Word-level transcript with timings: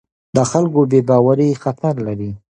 د 0.35 0.37
خلکو 0.51 0.81
بې 0.91 0.99
باوري 1.09 1.49
خطر 1.63 1.93
لري 2.07 2.31